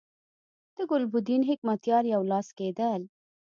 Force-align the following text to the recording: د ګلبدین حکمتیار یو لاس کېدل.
د 0.75 0.77
ګلبدین 0.91 1.41
حکمتیار 1.49 2.03
یو 2.13 2.21
لاس 2.31 2.47
کېدل. 2.57 3.01